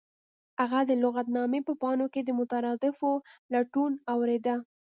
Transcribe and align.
هغه 0.61 0.79
د 0.89 0.91
لغتنامې 1.03 1.59
په 1.67 1.73
پاڼو 1.81 2.05
کې 2.13 2.21
د 2.23 2.29
مترادفاتو 2.39 3.11
لټون 3.53 3.91
اوریده 4.13 4.55